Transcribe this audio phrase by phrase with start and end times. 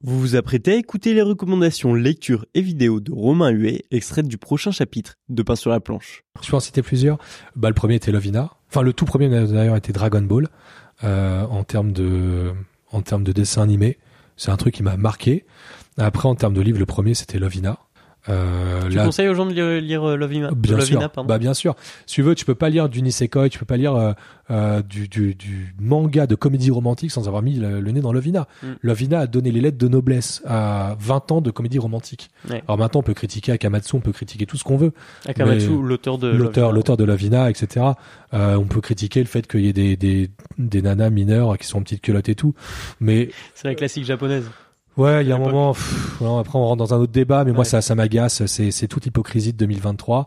[0.00, 4.38] Vous vous apprêtez à écouter les recommandations lecture et vidéo de Romain Huet, extraites du
[4.38, 6.22] prochain chapitre de Pain sur la planche.
[6.40, 7.18] Je peux en citer plusieurs.
[7.56, 8.52] Bah, le premier était Lovina.
[8.68, 10.46] Enfin, le tout premier d'ailleurs était Dragon Ball
[11.02, 12.52] euh, en termes de
[12.92, 13.98] en termes de dessin animé.
[14.36, 15.46] C'est un truc qui m'a marqué.
[15.96, 17.80] Après, en termes de livre, le premier c'était Lovina.
[18.28, 21.10] Euh, tu conseilles aux gens de lire, lire euh, Lovina, bien sûr.
[21.24, 21.74] Bah bien sûr.
[22.06, 24.12] Si tu veux, tu peux pas lire du Nisekoi, tu peux pas lire euh,
[24.50, 28.46] euh, du, du, du, manga de comédie romantique sans avoir mis le, nez dans Lovina.
[28.62, 28.66] Mm.
[28.82, 32.30] Lovina a donné les lettres de noblesse à 20 ans de comédie romantique.
[32.50, 34.92] Alors maintenant, on peut critiquer Akamatsu, on peut critiquer tout ce qu'on veut.
[35.26, 37.86] Akamatsu, l'auteur de l'auteur, l'auteur de Lovina, etc.
[38.32, 41.78] On peut critiquer le fait qu'il y ait des, des, des nanas mineures qui sont
[41.78, 42.54] en petites culottes et tout.
[43.00, 44.48] Mais c'est la classique japonaise.
[44.98, 45.70] Ouais, il y a un moment.
[45.70, 48.44] après, on rentre dans un autre débat, mais moi, ça, ça m'agace.
[48.46, 50.26] C'est, c'est toute hypocrisie de 2023.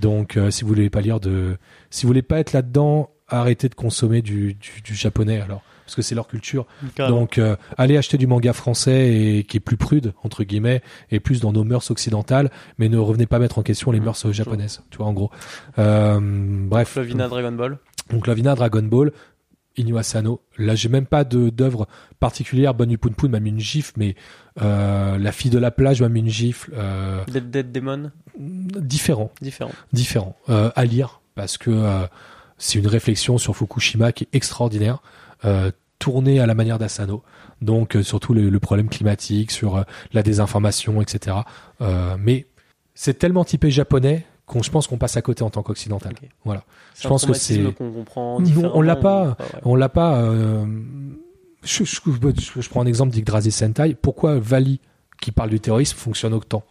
[0.00, 1.56] Donc, euh, si vous voulez pas lire de,
[1.90, 6.02] si vous voulez pas être là-dedans, arrêtez de consommer du, du, japonais alors, parce que
[6.02, 6.66] c'est leur culture.
[6.96, 11.18] Donc, euh, allez acheter du manga français et qui est plus prude entre guillemets et
[11.18, 14.04] plus dans nos mœurs occidentales, mais ne revenez pas mettre en question les mmh.
[14.04, 14.82] mœurs japonaises.
[14.90, 15.32] Tu vois, en gros.
[15.78, 16.94] Euh, bref.
[16.94, 17.78] Lavina Dragon Ball.
[18.10, 19.12] Donc, Lavina Dragon Ball.
[19.76, 20.40] Inu Asano.
[20.58, 21.88] Là, j'ai même pas d'œuvre
[22.20, 22.74] particulière.
[22.74, 24.14] Bonne Poun Poun m'a mis une gifle, mais
[24.60, 26.72] euh, La fille de la plage m'a mis une gifle.
[26.74, 28.10] Euh, Dead Dead Demon?
[28.38, 29.30] Différent.
[29.40, 29.72] Différent.
[29.92, 30.36] Différent.
[30.48, 32.06] Euh, à lire parce que euh,
[32.58, 34.98] c'est une réflexion sur Fukushima qui est extraordinaire,
[35.98, 37.22] tournée à la manière d'Asano.
[37.60, 41.36] Donc surtout le, le, problème climatique, sur la désinformation, etc.
[42.18, 42.46] mais
[42.94, 44.26] c'est tellement typé japonais
[44.60, 46.12] je pense qu'on passe à côté en tant qu'occidental.
[46.44, 46.64] Voilà.
[47.00, 48.38] Je pense que c'est qu'on comprend
[48.74, 50.16] on l'a pas, on l'a pas.
[50.20, 50.66] Euh...
[51.64, 52.00] Je, je,
[52.60, 53.94] je, prends un exemple d'Yggdrasil Sentai.
[53.94, 54.80] Pourquoi Vali
[55.20, 56.64] qui parle du terrorisme fonctionne autant?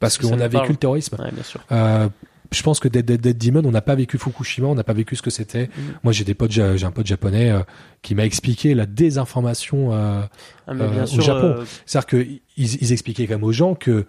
[0.00, 1.16] Parce qu'on a vécu le terrorisme.
[1.20, 1.60] Ouais, bien sûr.
[1.70, 2.08] Euh,
[2.50, 4.94] je pense que Dead, Dead, Dead Demon, on n'a pas vécu Fukushima, on n'a pas
[4.94, 5.66] vécu ce que c'était.
[5.66, 5.80] Mm.
[6.04, 7.60] Moi, j'ai des potes, j'ai un pote japonais euh,
[8.02, 10.22] qui m'a expliqué la désinformation euh,
[10.66, 11.56] ah, euh au Japon.
[11.84, 14.06] C'est-à-dire qu'ils ils expliquaient quand même aux gens que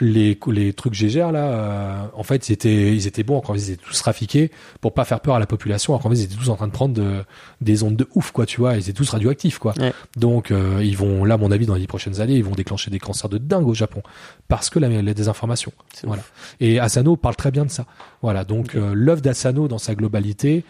[0.00, 3.70] les, les trucs GGR là, euh, en fait, ils étaient, ils étaient bons quand ils
[3.70, 5.92] étaient tous trafiqués pour pas faire peur à la population.
[5.92, 7.24] Alors qu'en fait, ils étaient tous en train de prendre de,
[7.60, 8.76] des ondes de ouf, quoi, tu vois.
[8.76, 9.74] Ils étaient tous radioactifs, quoi.
[10.16, 12.90] Donc, euh, ils vont, là, à mon avis, dans les prochaines années, ils vont déclencher
[12.90, 14.02] des cancers de dingue au Japon
[14.48, 15.72] parce que la, la désinformation.
[16.04, 16.22] Voilà.
[16.60, 17.86] Et Asano parle très bien de ça.
[18.22, 18.44] Voilà.
[18.44, 20.64] Donc, euh, l'œuvre d'Asano dans sa globalité.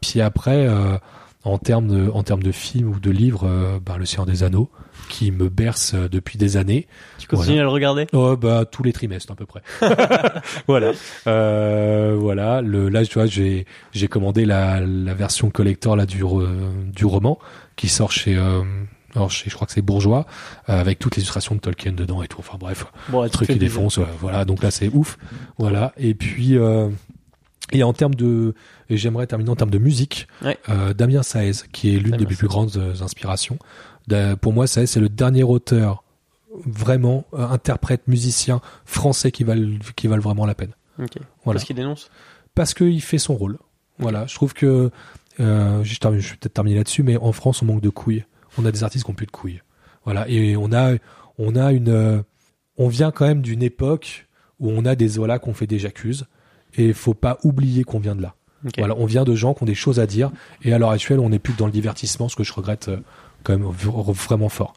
[0.00, 0.68] puis après,
[1.44, 4.70] en termes de, en termes de films ou de livres, bah, Le Seigneur des Anneaux
[5.10, 6.86] qui me berce euh, depuis des années.
[7.18, 8.06] Tu continues à le regarder?
[8.12, 9.62] Oh bah tous les trimestres à peu près.
[10.66, 10.92] voilà,
[11.26, 12.62] euh, voilà.
[12.62, 16.22] Le là tu vois j'ai j'ai commandé la, la version collector là du
[16.94, 17.38] du roman
[17.76, 18.62] qui sort chez euh,
[19.14, 20.26] alors je, je crois que c'est bourgeois
[20.68, 22.38] euh, avec toutes les illustrations de Tolkien dedans et tout.
[22.38, 23.98] Enfin bref, bon, truc qui défonce.
[24.20, 25.18] voilà donc là c'est ouf.
[25.58, 26.88] Voilà et puis euh,
[27.72, 28.54] et en termes de,
[28.88, 30.28] et j'aimerais terminer en termes de musique,
[30.68, 33.58] euh, Damien Saez, qui est l'une des plus grandes inspirations
[34.40, 36.04] pour moi, c'est le dernier auteur
[36.66, 40.72] vraiment euh, interprète musicien français qui valent qui valent vraiment la peine.
[40.98, 41.58] Voilà.
[41.58, 42.10] Parce qu'il dénonce.
[42.54, 43.58] Parce qu'il fait son rôle.
[43.98, 44.26] Voilà.
[44.26, 44.90] Je trouve que
[45.38, 48.24] euh, je, vais peut-être terminer là-dessus, mais en France, on manque de couilles.
[48.58, 49.62] On a des artistes qui ont plus de couilles.
[50.04, 50.28] Voilà.
[50.28, 50.94] Et on a
[51.38, 52.22] on a une euh,
[52.76, 54.26] on vient quand même d'une époque
[54.58, 56.26] où on a des Zola qu'on fait des j'accuse
[56.76, 58.34] et il faut pas oublier qu'on vient de là.
[58.76, 60.30] Voilà, on vient de gens qui ont des choses à dire
[60.62, 62.90] et à l'heure actuelle, on n'est plus que dans le divertissement, ce que je regrette
[63.42, 64.68] quand même vraiment fort.